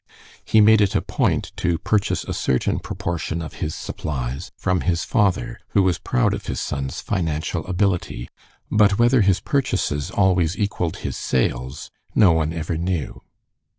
He 0.43 0.61
made 0.61 0.81
it 0.81 0.95
a 0.95 1.01
point 1.03 1.51
to 1.57 1.77
purchase 1.77 2.23
a 2.23 2.33
certain 2.33 2.79
proportion 2.79 3.39
of 3.39 3.53
his 3.61 3.75
supplies 3.75 4.51
from 4.57 4.81
his 4.81 5.03
father, 5.03 5.59
who 5.73 5.83
was 5.83 5.99
proud 5.99 6.33
of 6.33 6.47
his 6.47 6.59
son's 6.59 7.01
financial 7.01 7.63
ability, 7.67 8.27
but 8.71 8.97
whether 8.97 9.21
his 9.21 9.39
purchases 9.39 10.09
always 10.09 10.57
equaled 10.57 10.97
his 11.05 11.17
sales 11.17 11.91
no 12.15 12.31
one 12.31 12.51
ever 12.51 12.77
knew. 12.79 13.21